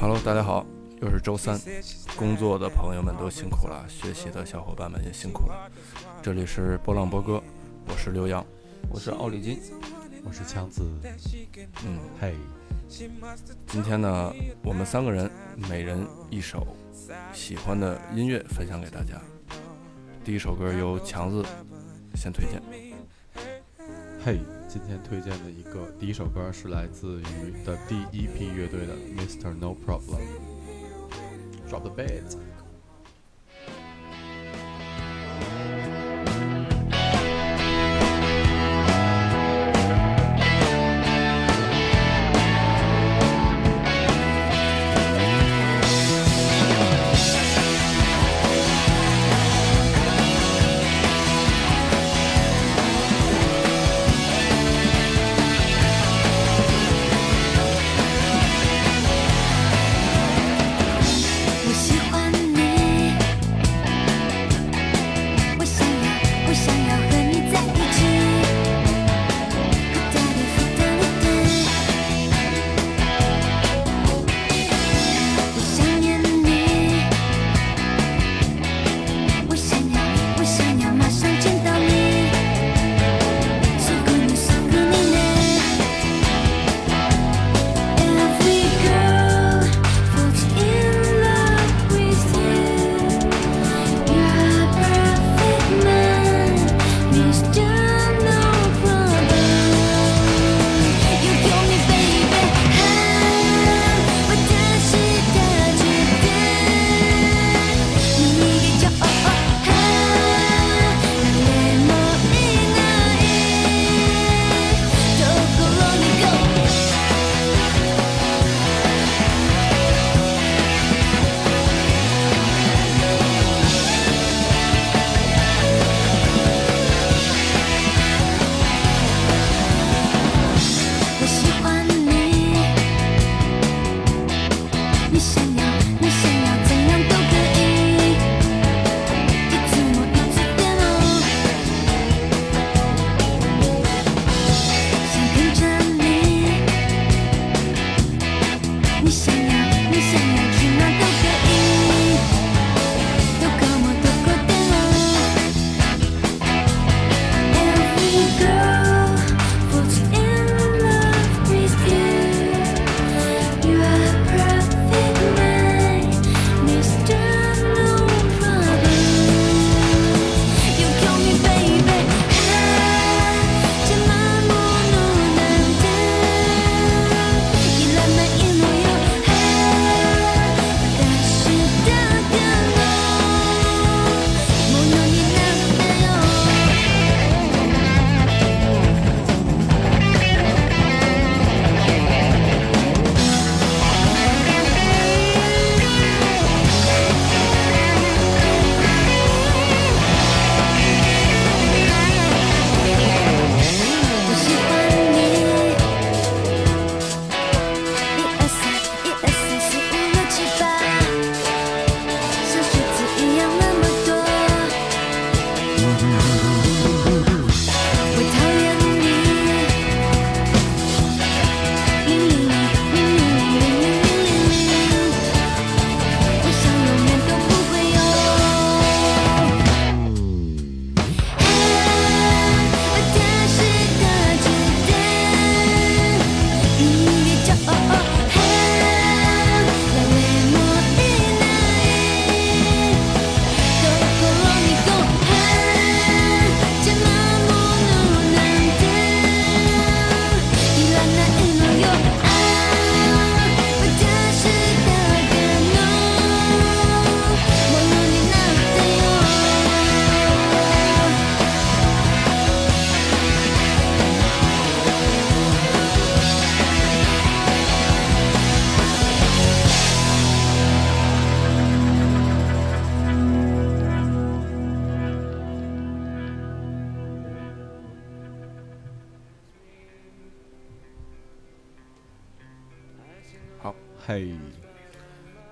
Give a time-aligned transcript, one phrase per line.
[0.00, 0.66] Hello，大家好，
[1.00, 1.56] 又是周三，
[2.16, 5.70] 工作的朋友们都辛苦了，学习的小伙伴们也辛苦了。
[6.20, 7.40] 这里是波浪波哥，
[7.86, 8.44] 我是刘洋，
[8.90, 9.60] 我是奥利金，
[10.24, 10.82] 我是强子。
[11.84, 12.34] 嗯，嘿，
[12.88, 14.32] 今天呢，
[14.64, 16.66] 我们三个人每人一首
[17.32, 19.12] 喜欢的音乐分享给大家。
[20.24, 21.44] 第一首歌由强子
[22.16, 22.60] 先推荐。
[24.24, 24.40] 嘿，
[24.78, 29.54] 今天推荐的一个第一首歌是来自于的第一批乐队的 Mr.
[29.54, 32.36] No Problem，Drop the Bass。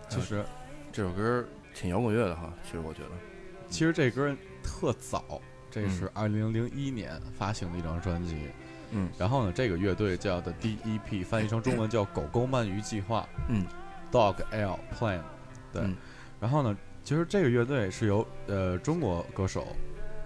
[0.09, 0.45] 其实
[0.93, 2.53] 这首歌挺摇滚乐的哈。
[2.65, 3.11] 其实我觉得，
[3.69, 5.41] 其实这歌特早，
[5.71, 8.37] 这是二零零一年发行的一张专辑，
[8.93, 9.11] 嗯。
[9.19, 13.67] 然后呢，这个乐队叫的 DEP，翻译成中文叫“狗狗鳗鱼计划嗯。
[14.13, 15.21] ”（Dog L Plan）。
[15.73, 15.97] 对，嗯。
[16.41, 19.67] 然后呢，其实这个乐队是由呃中国歌手，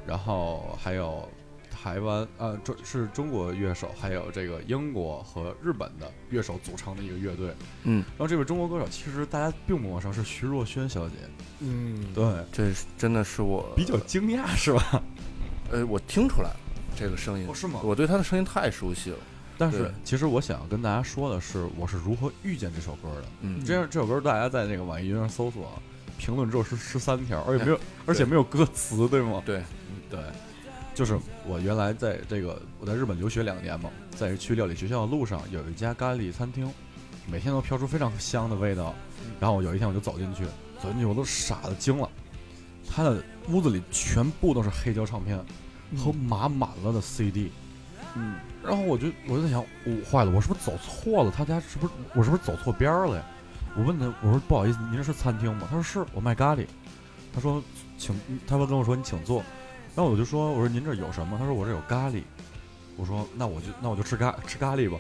[0.07, 1.29] 然后还有
[1.70, 7.55] 台湾呃中是中国乐手，还有这个英国和日本的乐手组成的一个乐队。
[7.85, 11.15] 嗯，然后这位中国歌手其实大家并不陌生，是徐若瑄小姐。
[11.61, 15.03] 嗯，对，这真的是我比较惊讶是吧？
[15.70, 16.56] 呃，我听出来了
[16.97, 19.17] 这个声音，哦是吗我对他的声音太熟悉了。
[19.61, 23.25] 但是其实我想跟大家说的是，我是如何遇见这首歌的。
[23.41, 25.82] 嗯这样这首歌大家在那个网易云上搜索，
[26.17, 29.43] 评论只有十十三条，而且没有，而且没有歌词，对吗？
[29.44, 29.61] 对，
[30.09, 30.20] 对，
[30.94, 31.19] 就是
[31.49, 36.71] 我原来在这个我在日本留学两年嘛，在去料理学校的路上有一家咖喱餐厅，
[37.27, 38.95] 每天都飘出非常香的味道。
[39.41, 40.45] 然后我有一天我就走进去，
[40.81, 42.09] 走进去我都傻的惊了，
[42.87, 45.43] 他的屋子里全部都是黑胶唱片
[45.97, 47.51] 和码满了的 CD。
[48.15, 51.31] 嗯，然后我就我就在想，我坏了，我是不是走错了？
[51.31, 53.25] 他家是不是我是不是走错边儿了呀？
[53.75, 55.67] 我问他，我说不好意思，您这是餐厅吗？
[55.71, 56.67] 他说是我卖咖喱。
[57.33, 57.62] 他说
[57.97, 59.43] 请，他说跟我说你请坐。
[59.95, 61.38] 然后我就说我说您这有什么？
[61.38, 62.24] 他说我这有咖喱。
[62.95, 64.98] 我说那我就那我就吃咖吃咖喱吧。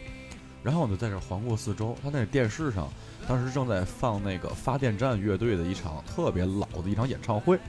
[0.63, 2.87] 然后我就在这儿环顾四周，他那个电视上
[3.27, 7.59] 当时正在放那个发电站乐队的一场特别老的一场演唱会。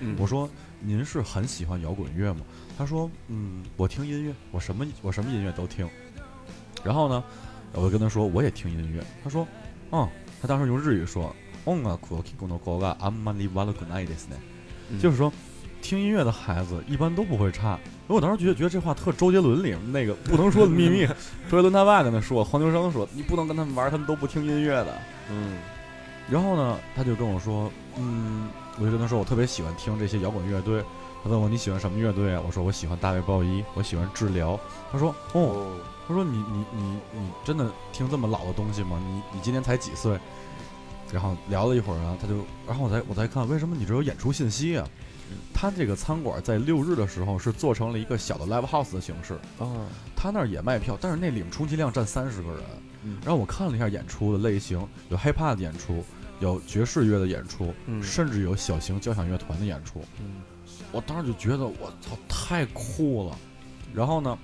[0.00, 0.50] 嗯我说
[0.80, 2.40] 您是很喜欢摇滚乐吗？
[2.76, 5.88] 他说嗯，我听音乐，我什么我什么音乐都听。
[6.84, 7.22] 然后呢，
[7.72, 9.02] 我就跟他说我也听音乐。
[9.22, 9.46] 他说，
[9.92, 10.08] 嗯，
[10.40, 11.34] 他当时用日语说，
[11.64, 14.36] 音楽を聴くの子があんまり悪くないですね。
[14.90, 15.32] 嗯就是说，
[15.81, 17.79] 听音乐的孩子一般都不会差。
[18.07, 21.05] 我当时觉得觉得这话特周杰伦里那个不能说的秘密，
[21.49, 24.97] 周杰伦他爸跟他说，黄秋生说你不能跟他们玩，他们都不听音乐的。
[25.29, 25.57] 嗯
[26.29, 30.83] 然后呢，他就跟我说，嗯，我就跟他说我特别喜欢听这些摇滚乐队。
[31.23, 32.41] 他问我你喜欢什么乐队啊？
[32.45, 34.59] 我说我喜欢大卫鲍伊，我喜欢治疗。
[34.91, 35.75] 他说哦，哦，
[36.05, 36.83] 他说你你你
[37.13, 39.01] 你真的听这么老的东西吗？
[39.07, 40.19] 你你今年才几岁？
[41.13, 42.35] 然后聊了一会儿啊，他就，
[42.67, 44.85] 然后我再我再看为什么你这有演出信息啊？
[45.53, 52.61] 他这个餐馆在六日的时候是做成了一个小的 live house 的形式，啊，他那儿也卖票，但是那里面充其量站三十个人。
[53.03, 56.03] 嗯然后我看了一下演出的类型，有 hiphop 的演出，
[56.39, 60.03] 有爵士乐的演出，嗯甚至有小型交响乐团的演出。
[60.19, 60.41] 嗯
[60.91, 63.37] 我当时就觉得我操太酷了。
[63.93, 64.37] 然后呢，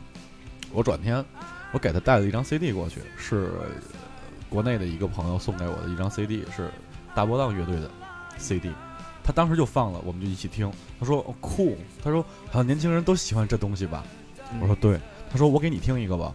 [0.71, 1.23] 我转天
[1.71, 3.65] 我给他带了一张 CD 过去，是呃
[4.49, 6.69] 国内的一个朋友送给我的一张 CD，是
[7.15, 7.89] 大波浪乐队的
[8.37, 8.71] CD。
[9.23, 10.69] 他当时就放了，我们就一起听。
[10.99, 14.03] 他说、哦、酷，他说好像年轻人都喜欢这东西吧？
[14.59, 14.99] 我说对。
[15.31, 16.33] 他说我给你听一个吧。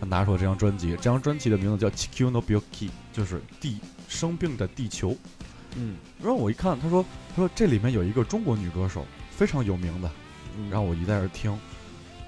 [0.00, 5.16] 他拿出了这张专辑，这张专辑的名字叫《Chiku no Byoki》，就是地生病的地球。
[5.74, 7.04] 嗯然后我一看，他说
[7.34, 10.10] 他说这里面有一个中国女歌手非常有名的，
[10.56, 11.58] 嗯，然后我一在这儿听，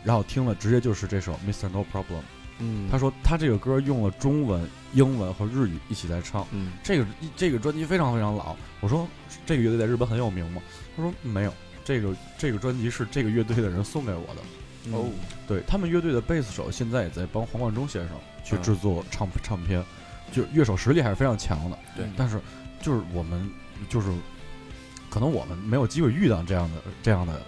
[0.04, 1.68] 然后听了直接就是这首《Mr.
[1.68, 2.18] No Problem》。
[2.60, 6.46] 嗯，他说他这个歌用了中文、英文和日语一起在唱。
[6.52, 8.54] 嗯这个这个专辑非常非常老。
[8.80, 9.08] 我说
[9.44, 10.62] 这个乐队在日本很有名吗？
[10.96, 11.52] 他说没有，
[11.84, 14.42] 这个这个专辑是这个乐队的人送给我的。
[14.86, 15.10] 嗯哦，
[15.46, 19.84] 对他们乐队的贝斯手现在也在帮黄贯中先生去嗯制作唱唱片，
[20.32, 21.78] 就乐手实力还是非常强的。
[21.94, 22.40] 对但是
[22.80, 23.50] 就是我们
[23.90, 24.10] 就是
[25.10, 27.42] 可能我们没有机会遇到这样的这样的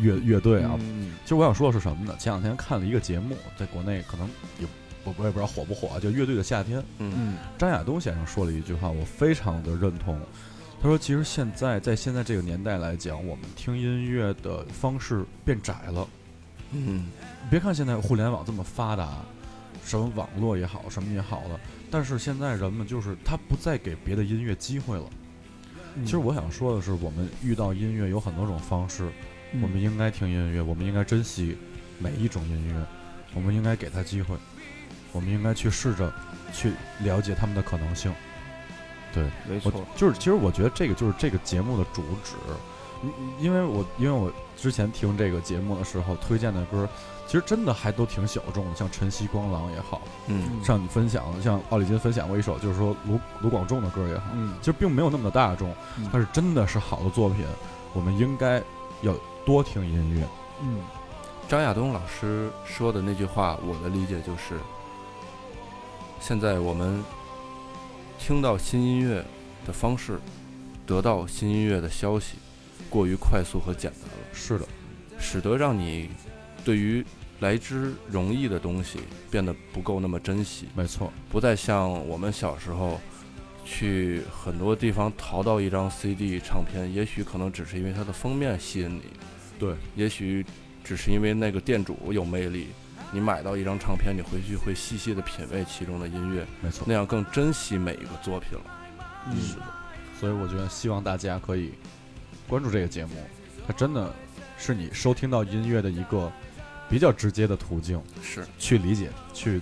[0.00, 0.76] 乐乐队啊。
[0.80, 2.14] 嗯其实我想说的是什么呢？
[2.18, 4.26] 前两天看了一个节目，在国内可能
[4.58, 4.66] 也
[5.04, 6.78] 我我也不知道火不火啊，叫《乐队的夏天》。
[6.98, 10.20] 嗯嗯张亚东先生说了一句话，我非常的认同。
[10.80, 16.06] 他说：“其实现在在现在这个年代来讲，我们听音乐的方式变窄了。
[16.70, 17.08] 嗯
[17.50, 19.18] 别看现在互联网这么发达，
[19.84, 21.58] 什么网络也好，什么也好了，
[21.90, 25.04] 但是现在人们就是他不再给别的音乐机会了。
[25.96, 29.12] 嗯，其实我想说的是，我们遇到音乐有很多种方式，嗯
[29.62, 31.56] 我们应该听音乐，我们应该珍惜
[31.98, 32.86] 每一种音乐，
[33.34, 34.36] 我们应该给他机会，
[35.12, 36.12] 我们应该去试着
[36.52, 38.12] 去了解他们的可能性。
[39.12, 42.34] 对没错，就是，其实我觉得这个就是这个节目的主旨，
[43.02, 46.86] 因因为我因为我之前听这个节目的时候推荐的歌，
[47.26, 54.52] 其实真的还都挺小众的，像晨曦光廊也好，嗯像你分享的，像奥利金分享过一首，就是说卢卢广仲的歌也好，嗯。
[54.60, 57.46] 其实并没有那么的大众嗯，但是真的是好的作品，
[57.94, 58.62] 我们应该
[59.00, 59.14] 要
[59.48, 60.28] 多听音乐。
[60.60, 60.78] 嗯。
[61.48, 64.58] 张亚东老师说的那句话，我的理解就是，
[66.20, 67.02] 现在我们
[68.18, 69.24] 听到新音乐
[69.66, 70.20] 的方式，
[70.86, 72.34] 得到新音乐的消息，
[72.90, 74.66] 过于快速和简单了，是的，
[75.18, 76.10] 使得让你
[76.62, 77.02] 对于
[77.40, 78.98] 来之容易的东西
[79.30, 83.00] 变得不够那么珍惜，没错，不再像我们小时候
[83.64, 89.04] 去很多地方淘到一张 CD 唱片，也许可能只是因为它的封面吸引你，
[89.58, 90.44] 对，也许
[90.84, 92.68] 只是因为那个店主有魅力，
[93.12, 96.94] 你买到一张唱片，你回去会细细的品味其中的音乐，没错那。
[96.94, 98.64] 样更珍惜每一个作品了。
[99.30, 99.62] 嗯是的，
[100.18, 101.72] 所以我觉得希望大家可以
[102.46, 103.12] 关注这个节目，
[103.66, 104.14] 它真的
[104.56, 106.32] 是你收听到音乐的一个
[106.88, 109.60] 比较直接的途径，是，去理解、去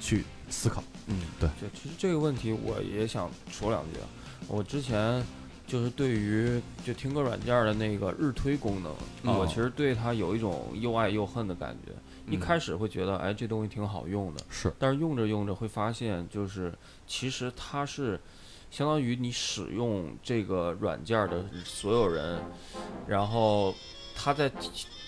[0.00, 0.82] 去思考。
[1.06, 4.06] 嗯，对，其实这个问题我也想说两句啊。
[4.48, 5.24] 我之前
[5.66, 8.92] 就是对于就听歌软件的那个日推功能，
[9.24, 11.92] 哦我其实对它有一种又爱又恨的感觉。
[12.28, 16.72] 一嗯开始会觉得，哎，这东西挺好用的，是，但是用着用着会发现，就是
[17.06, 18.20] 其实它是
[18.68, 22.40] 相当于你使用这个软件儿的所有人，
[23.06, 23.72] 然后
[24.16, 24.50] 他在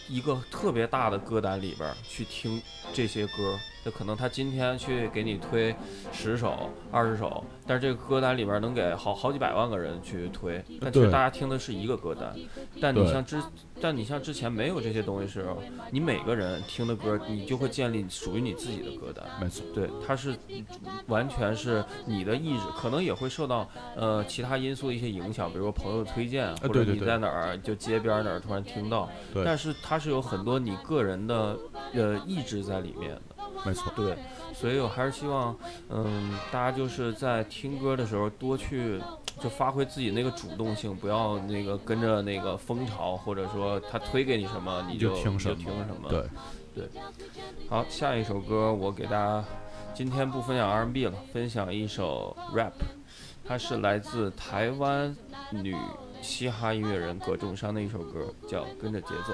[0.08, 2.62] 一个特别大的歌单里边儿去听
[2.92, 5.74] 这些歌，就可能他今天去给你推
[6.12, 12.36] 十首、二十首，但是这个歌单里边能给好好几百万个人去推，但其实大家听的是一个歌单。
[12.82, 13.42] 但你像之，
[13.80, 19.24] 但你像之前没有这些东西时候，你每个人听的歌，你就会建立属于你自己的歌单。
[19.40, 20.36] 没错，对，它是
[21.06, 23.66] 完全是你的意志，可能也会受到
[23.96, 31.56] 呃其他因素的一些影响，比如说朋友推荐，或者你在哪儿就街边哪儿突然听到，对但是它是有很多你个人的
[31.94, 33.37] 呃意志在里面的。
[33.64, 34.16] 没错，对，
[34.54, 35.56] 所以我还是希望，
[35.88, 39.00] 嗯，大家就是在听歌的时候多去
[39.40, 46.08] 就发挥自己那个主动性，不要那个跟着那个风潮，或者说他推给你什么你就就听什么听什么。
[46.74, 46.88] 对，
[47.68, 49.44] 好，下一首歌我给大家，
[49.94, 52.72] 今天不分享 R&B 了，分享一首 rap，
[53.44, 55.14] 它是来自台湾
[55.50, 55.76] 女
[56.22, 59.32] 嘻哈音乐人葛仲珊的一首歌，叫《跟着节奏》。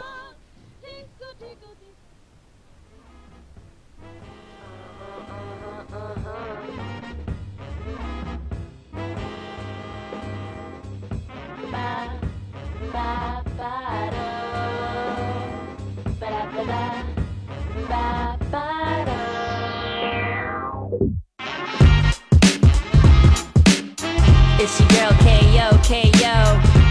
[24.57, 26.37] It's your girl KO KO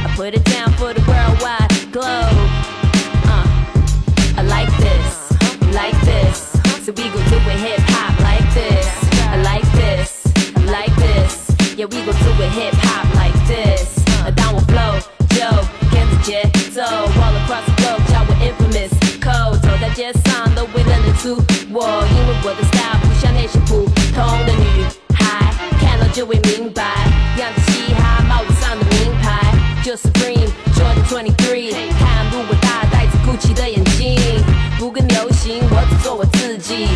[0.06, 0.63] I put it down
[21.26, 24.84] 我因为我的 style 不像那些普通的女
[25.16, 26.84] 孩看到就会明白
[27.38, 34.20] 样子嘻哈帽子上的名牌就 Supreme Jordan Twenty Three，看不我大戴着 Gucci 的眼镜
[34.78, 36.90] 不跟流行我只做我自己。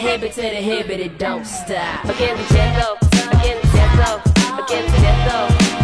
[0.00, 2.06] habit to the habit, it don't stop.
[2.06, 4.18] Forget the jet Forget the jet
[4.56, 5.79] Forget the jet.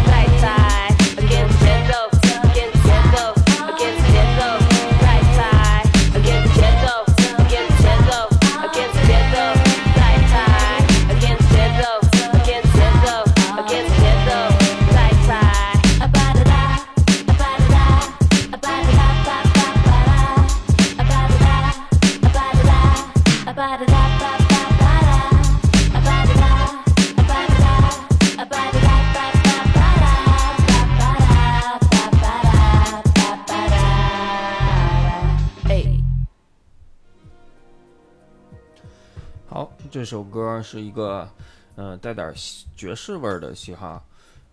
[40.06, 41.28] 首歌是一个，
[41.75, 42.32] 嗯、带点
[42.75, 44.02] 爵士味儿的嘻哈，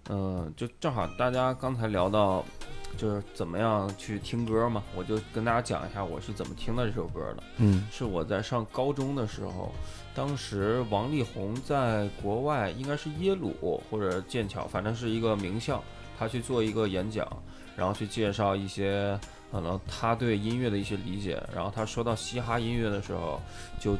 [0.10, 2.44] 嗯、就正好大家刚才聊到，
[2.98, 7.44] 就是怎么样去听歌嘛，我就跟大家讲一下我是怎么听到这首歌的。
[7.58, 9.72] 嗯是我在上高中的时候，
[10.14, 15.82] 当时王力宏在国外应该是耶鲁或者剑桥，反正是一个名校，
[16.20, 17.26] 他去做一个演讲，
[17.78, 19.18] 然后去介绍一些
[19.52, 23.40] 可能他对音乐的一些理解，然后他说到嘻哈音乐的时候，
[23.80, 23.96] 就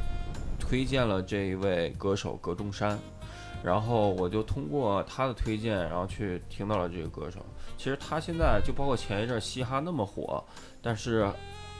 [0.58, 2.98] 推荐了这一位歌手葛仲山。
[3.62, 7.40] 然后我就通过他的推荐，然后去听到了这个歌手。
[7.78, 10.44] 其实他现在就包括前一阵嘻哈那么火，
[10.82, 11.26] 但是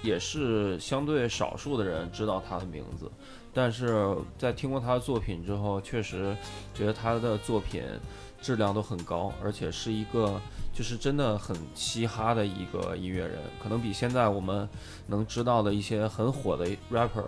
[0.02, 3.10] 也是相对少数的人知道他的名字，
[3.52, 6.34] 但是在听过他的作品之后，确实
[6.72, 7.82] 觉得他的作品
[8.40, 10.40] 质量都很高，而且是一个
[10.72, 14.66] 就是真的很嘻哈的一个音乐人，可能比现在我们
[15.06, 17.26] 能知道的一些很火的 rapper，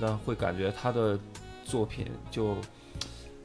[0.00, 1.18] 但会感觉他的
[1.64, 2.56] 作品就。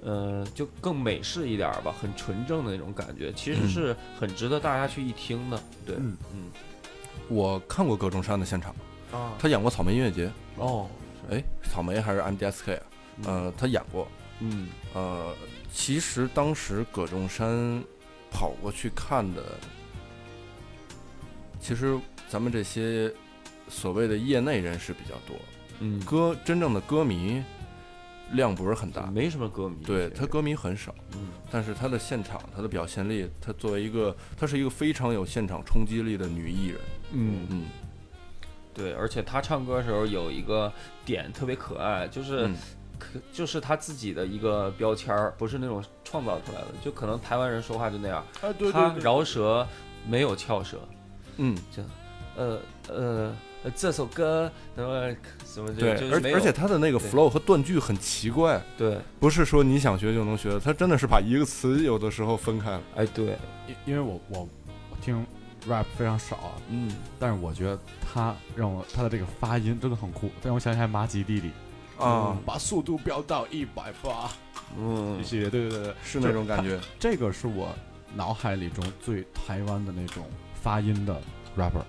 [0.06, 5.58] 呃，就更美式一点儿吧，很纯正的那种感觉，其实嗯是很值得大家去一听的。
[5.86, 6.52] 对，嗯嗯，
[7.30, 8.76] 我看过葛中山的现场，
[9.14, 10.90] 啊，他演过草莓音乐节，哦，
[11.32, 12.84] 哎，草莓还是 MDSK 啊？
[13.24, 14.06] 呃，他演过，
[14.42, 15.34] 嗯呃，
[15.72, 17.82] 其实当时葛中山
[18.30, 19.42] 跑过去看的，
[21.62, 23.10] 其实咱们这些
[23.70, 25.38] 所谓的业内人士比较多，
[25.86, 27.44] 嗯，歌真正的歌迷
[28.32, 31.28] 量不是很大，没什么歌迷，对他歌迷很少，嗯。
[31.52, 36.80] 但是他的现场，他的表现力，他作为一个，她是一个非常有现场冲击力的女艺人，
[37.12, 37.66] 嗯嗯。
[38.74, 40.72] 对，而且他唱歌的时候有一个
[41.06, 42.56] 点特别可爱，就是嗯。
[42.98, 49.68] 可就是他自己的一个标签儿，不是那种创造出来的，就可能台湾人说话就那样，啊对他饶舌
[50.08, 50.80] 没有翘舌，
[51.38, 51.58] 嗯。
[52.38, 53.36] 呃呃。
[53.64, 57.10] 呃这首歌什么什么就对，而就是没有而且他的那个对。
[57.10, 62.82] flow 和断句很奇怪，对，不是说你想学就能学的，他真的是把一个词有的时候分开了。
[62.96, 64.50] 哎对，因因为我我
[64.90, 65.26] 我听
[65.68, 66.92] rap 非常少啊，嗯。
[67.20, 71.52] 但是我觉得他让我他的这个发音真的很酷，让我想起来马吉弟弟
[71.98, 74.30] 啊，把速度飙到一百八，
[74.78, 75.18] 嗯。
[75.20, 76.80] 一系列，对对对对，是那种感觉。
[77.00, 77.74] 这个是我
[78.14, 81.22] 脑海里中最台湾的那种发音的
[81.58, 81.84] rapper。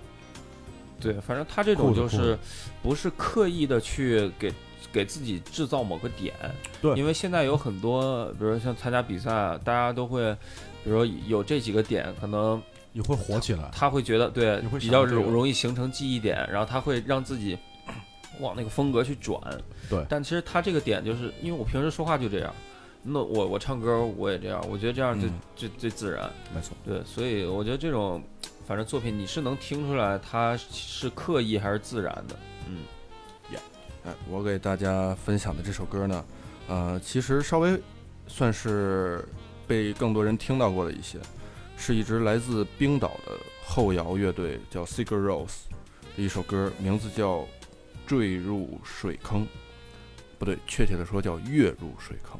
[0.99, 2.37] 对，反正他这种就是
[2.81, 4.53] 不是刻意的去给
[4.91, 6.33] 给自己制造某个点，
[6.81, 10.33] 对因为现在有很多，比如说像参加比赛啊，大家都会，
[10.83, 12.61] 比如说有这几个点，可能
[12.93, 17.57] 你会火起来，他会觉得对你会比较容容易形成记忆点，然后他会让自己
[18.39, 19.39] 往那个风格去转。
[19.89, 22.53] 对但其实他这个点就是因为我平时说话就这样，
[23.03, 26.29] 那我我唱歌我也这样，我觉得这样最、嗯最最自然。
[26.53, 26.75] 没错。
[26.85, 28.23] 对，所以我觉得这种
[28.65, 32.35] 反正作品你是能听出来它是刻意还是自然的。
[32.67, 32.79] 嗯
[34.07, 36.25] 哎，我给大家分享的这首歌呢，
[36.67, 37.81] 呃，其实稍微
[38.27, 39.27] 算是
[39.65, 41.17] 被更多人听到过的一些，
[41.75, 43.31] 是一支来自冰岛的
[43.65, 45.49] 后摇乐队叫 Sigur Rós
[46.15, 47.39] 的一首歌，名字叫
[48.05, 49.41] 《坠入水坑》，
[50.37, 52.39] 不对，确切的说叫《跃入水坑》。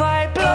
[0.00, 0.49] fight.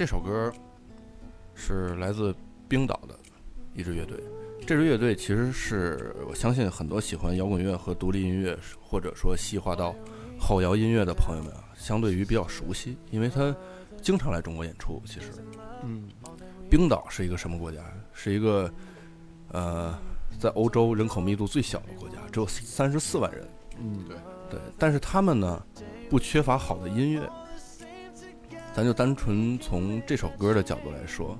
[0.00, 0.50] 这首歌
[1.54, 2.34] 是来自
[2.66, 3.14] 冰岛的
[3.74, 4.18] 一支乐队。
[4.66, 9.94] 这支乐队其实是我相信很多喜欢摇滚乐和独立音乐，或者说细化到
[10.38, 13.54] 后摇音乐的朋友们啊，相对于比较熟悉，因为他
[14.00, 15.02] 经常来中国演出。
[15.04, 15.32] 其实，
[15.84, 16.08] 嗯
[16.70, 17.80] 冰岛是一个什么国家？
[18.14, 18.72] 是一个
[19.48, 19.94] 呃，
[20.38, 23.46] 在欧洲人口密度最小的国家，只有三十四万人。
[23.78, 24.16] 嗯，对
[24.48, 25.62] 对，但是他们呢，
[26.08, 27.30] 不缺乏好的音乐。
[28.74, 31.38] 咱就单纯从这首歌的角度来说，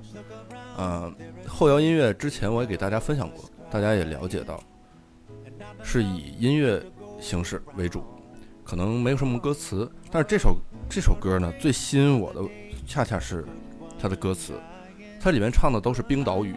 [0.77, 1.11] 呃，
[1.47, 4.61] 后摇音乐之前我也给大家分享过，大家也了解到，
[5.81, 6.83] 是以音乐
[7.19, 8.03] 形式为主，
[8.63, 10.57] 可能没有什么歌词，但是这首
[10.89, 12.41] 这首歌呢，最吸引我的
[12.85, 13.45] 恰恰是
[13.99, 14.53] 它的歌词，
[15.19, 16.55] 它里面唱的都是冰岛语，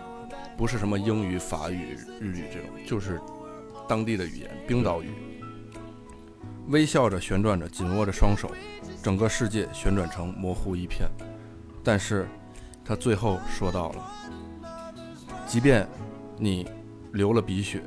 [0.56, 3.20] 不是什么英语、法语、日语这种，就是
[3.88, 5.10] 当地的语言，冰岛语。
[6.68, 8.50] 微笑着旋转着，紧握着双手，
[9.04, 11.06] 整个世界旋转成模糊一片。
[11.82, 12.26] 但是，
[12.82, 14.10] 他最后说到了：
[15.46, 15.86] 即便
[16.38, 16.66] 你
[17.12, 17.82] 流了鼻血，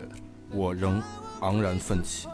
[0.51, 1.01] 我仍
[1.41, 2.27] 昂然奋起。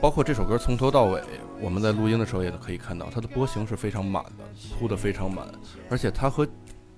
[0.00, 1.22] 包括这首歌从头到尾，
[1.60, 4.44] 我们在录音的时候也可以看到，它的波形是非常满的，
[4.78, 5.46] 铺的非常满，
[5.90, 6.48] 而且它和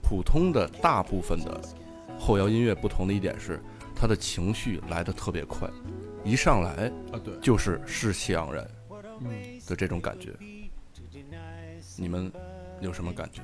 [0.01, 1.61] 普通的大部分的
[2.17, 3.61] 后摇音乐不同的一点是，
[3.97, 5.69] 它的情绪来得特别快，
[6.23, 8.65] 一上来啊，对，就是士气昂然
[9.25, 10.35] 嗯，的这种感觉。
[11.97, 12.33] 你们
[12.81, 13.43] 有什么感觉？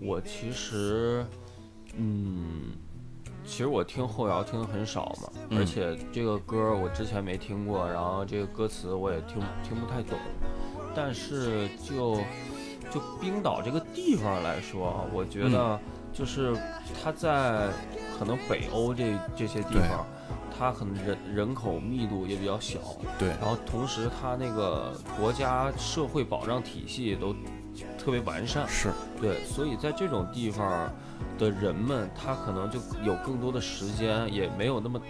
[0.00, 1.24] 我其实，
[1.94, 2.72] 嗯，
[3.44, 10.18] 其实我听后摇听的很少嘛，嗯而且这个歌我之前没听过，然后这个歌词我也听听不太懂。
[10.94, 12.16] 但是就
[12.90, 15.78] 就冰岛这个地方来说啊，我觉得
[16.12, 16.56] 就是
[17.02, 17.68] 它在
[18.18, 20.06] 可能北欧这这些地对方，
[20.58, 22.80] 它可能人人口密度也比较小，
[23.18, 27.32] 对，然后同时它那个国家社会保障体系都
[27.96, 28.90] 特别完善，是，
[29.20, 30.92] 对，所以在这种地方
[31.38, 35.00] 的人们，他可能就有更多的时间，也没有那么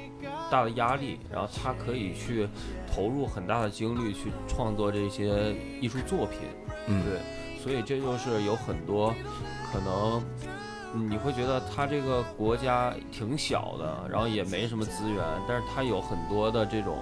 [0.50, 2.46] 大的压力，然后他可以去
[2.87, 6.40] 投入很大的精力去创作这些艺术作品。
[6.88, 9.14] 嗯，对，所以这就是有很多
[9.72, 10.22] 可能。
[10.94, 16.96] 嗯你会觉得它这个国家挺小的，然后也没什么资源，但是它有很多的这种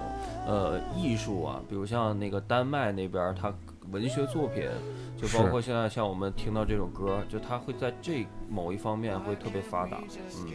[0.45, 3.53] 呃艺术啊，比如像那个丹麦那边儿，他
[3.91, 4.69] 文学作品，
[5.15, 9.97] 就包括现在像我们听到这种歌，就它会在这某一方面会特别发达。
[10.01, 10.51] 嗯，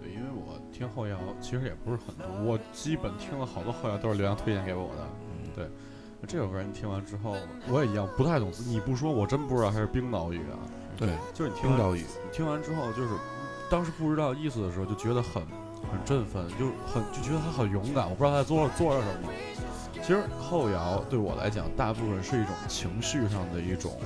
[0.00, 5.06] 对，因为我听后摇其实也不是很多，我基本听了好多后摇都是刘洋推荐给我的。
[5.54, 5.68] 对，
[6.26, 7.36] 这首歌你听完之后，
[7.68, 10.56] 我也一样不太懂，你不说我真不知道它是冰岛语啊。
[11.04, 13.08] 对，就是你听完冰岛语，你听完之后，就是
[13.68, 15.42] 当时不知道意思的时候，就觉得很
[15.82, 18.08] 很振奋，就很就觉得他很勇敢。
[18.08, 19.28] 我不知道他做了做了什么。
[19.94, 23.98] 其实后摇对我来讲，大部分是一种情绪上的一种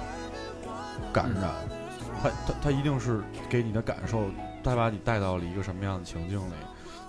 [1.13, 1.53] 感染，
[2.23, 4.31] 他他他一定是给你的感受，
[4.65, 6.55] 他把你带到了一个什么样的情境里。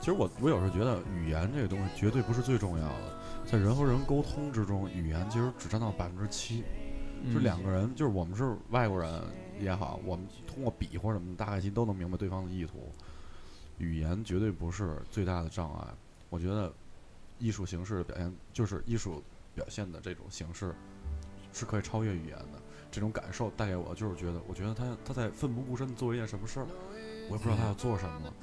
[0.01, 6.65] 其实我我有时候觉得语言这个东西绝对不是最重要的，在人和人沟通之中，语言其实只占到百分之七。
[7.33, 9.11] 就两个人，就是我们是外国人
[9.59, 12.91] 也好，我们通过比划什么的，大概其都能明白对方的意图。
[13.77, 15.87] 语言绝对不是最大的障碍。
[16.29, 16.73] 我觉得
[17.39, 20.73] 艺术形式的表现，就是艺术表现的这种形式，
[21.53, 22.61] 是可以超越语言的。
[22.89, 26.67] 这种感受带给我，就是觉得，我觉得他他在奋不顾身做一件什么事儿，
[27.29, 28.33] 我也不知道他要做什么。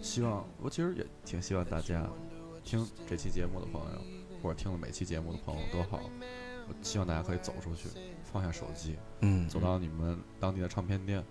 [0.00, 2.08] 希望我其实也挺希望大家
[2.64, 4.00] 听这期节目的朋友，
[4.42, 6.00] 或者听了每期节目的朋友都好，
[6.70, 7.88] 我希望大家可以走出去，
[8.22, 11.24] 放下手机，嗯，走到你们当地的唱片店，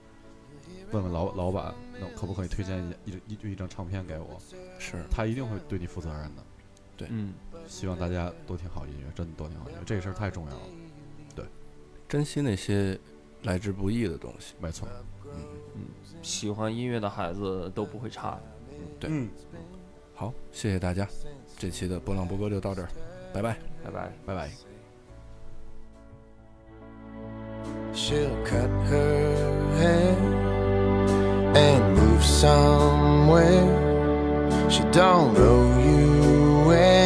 [0.91, 4.37] 问问老老板，那可不可以推荐一一一一张唱片给我？
[4.77, 6.43] 是，他一定会对你负责任的。
[6.97, 7.33] 对嗯，
[7.65, 10.61] 希望大家多听好音乐，真的多听好音乐，这个事儿太重要了。
[11.33, 11.45] 对
[12.09, 12.99] 珍惜那些
[13.43, 14.55] 来之不易的东西。
[14.59, 14.87] 没错，
[15.75, 15.85] 嗯
[16.21, 18.41] 喜欢音乐的孩子都不会差的。
[18.99, 19.29] 对嗯，
[20.13, 21.07] 好，谢谢大家，
[21.57, 22.89] 这期的波浪波哥就到这儿，
[23.33, 23.57] 拜拜。
[23.81, 24.11] 拜拜。
[24.25, 24.68] 拜拜。
[28.09, 30.17] She'll cut her hair
[31.55, 33.69] and move somewhere.
[34.67, 36.98] She don't owe you anything.